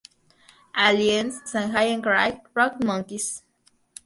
[0.75, 3.43] Aliens", "Sanjay and Craig", "Rocket Monkeys".